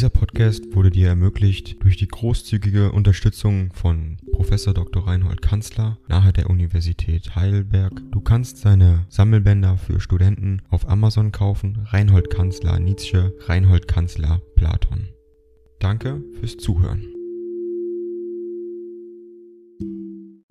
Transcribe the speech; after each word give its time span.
Dieser 0.00 0.08
Podcast 0.08 0.74
wurde 0.74 0.88
dir 0.88 1.08
ermöglicht 1.08 1.84
durch 1.84 1.98
die 1.98 2.08
großzügige 2.08 2.90
Unterstützung 2.90 3.70
von 3.74 4.16
Professor 4.32 4.72
Dr. 4.72 5.06
Reinhold 5.06 5.42
Kanzler 5.42 5.98
nahe 6.08 6.32
der 6.32 6.48
Universität 6.48 7.36
Heidelberg. 7.36 7.92
Du 8.10 8.22
kannst 8.22 8.56
seine 8.56 9.04
Sammelbänder 9.10 9.76
für 9.76 10.00
Studenten 10.00 10.62
auf 10.70 10.88
Amazon 10.88 11.32
kaufen. 11.32 11.80
Reinhold 11.84 12.30
Kanzler 12.30 12.78
Nietzsche, 12.78 13.34
Reinhold 13.40 13.88
Kanzler 13.88 14.40
Platon. 14.56 15.10
Danke 15.80 16.24
fürs 16.40 16.56
Zuhören. 16.56 17.04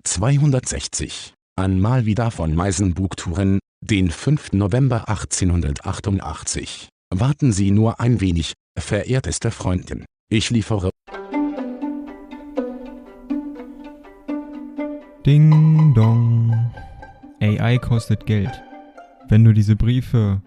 260. 0.04 1.34
An 1.56 1.80
Mal 1.80 2.06
wieder 2.06 2.30
von 2.30 2.54
Meisenbugtouren, 2.54 3.58
den 3.80 4.12
5. 4.12 4.52
November 4.52 5.08
1888. 5.08 6.88
Warten 7.12 7.50
Sie 7.50 7.72
nur 7.72 7.98
ein 7.98 8.20
wenig, 8.20 8.52
verehrteste 8.78 9.50
Freundin. 9.50 10.04
Ich 10.28 10.50
liefere. 10.50 10.90
Ding 15.26 15.92
dong. 15.94 16.72
AI 17.40 17.78
kostet 17.78 18.26
Geld. 18.26 18.62
Wenn 19.28 19.44
du 19.44 19.52
diese 19.52 19.76
Briefe 19.76 20.42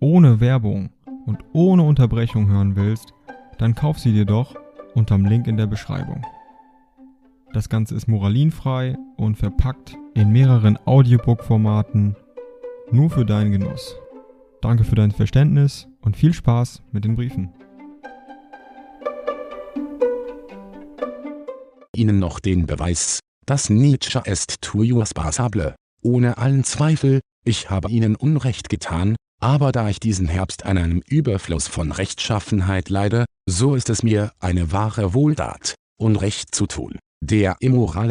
ohne 0.00 0.40
Werbung 0.40 0.90
und 1.26 1.38
ohne 1.52 1.82
Unterbrechung 1.82 2.48
hören 2.48 2.76
willst, 2.76 3.12
dann 3.58 3.74
kauf 3.74 3.98
sie 3.98 4.12
dir 4.12 4.24
doch 4.24 4.54
unterm 4.94 5.24
Link 5.24 5.46
in 5.46 5.56
der 5.56 5.66
Beschreibung. 5.66 6.24
Das 7.52 7.68
Ganze 7.68 7.94
ist 7.94 8.08
moralinfrei 8.08 8.96
und 9.16 9.36
verpackt 9.36 9.96
in 10.14 10.32
mehreren 10.32 10.78
Audiobook-Formaten 10.86 12.16
nur 12.90 13.10
für 13.10 13.24
deinen 13.24 13.52
Genuss. 13.52 13.96
Danke 14.62 14.84
für 14.84 14.94
dein 14.94 15.10
Verständnis 15.10 15.88
und 16.00 16.16
viel 16.16 16.32
Spaß 16.32 16.82
mit 16.92 17.04
den 17.04 17.14
Briefen. 17.14 17.52
Ihnen 21.94 22.18
noch 22.18 22.40
den 22.40 22.64
Beweis, 22.64 23.20
dass 23.44 23.68
Nietzsche 23.68 24.22
est 24.24 24.62
toujours 24.62 25.12
passable. 25.12 25.74
Ohne 26.02 26.38
allen 26.38 26.64
Zweifel, 26.64 27.20
ich 27.44 27.68
habe 27.68 27.90
Ihnen 27.90 28.16
Unrecht 28.16 28.70
getan, 28.70 29.16
aber 29.42 29.72
da 29.72 29.90
ich 29.90 30.00
diesen 30.00 30.28
Herbst 30.28 30.64
an 30.64 30.78
einem 30.78 31.02
Überfluss 31.06 31.68
von 31.68 31.92
Rechtschaffenheit 31.92 32.88
leide, 32.88 33.26
so 33.46 33.74
ist 33.74 33.90
es 33.90 34.02
mir 34.02 34.32
eine 34.40 34.72
wahre 34.72 35.12
Wohltat, 35.12 35.74
Unrecht 35.98 36.54
zu 36.54 36.66
tun 36.66 36.98
der 37.22 37.56
immoral 37.60 38.10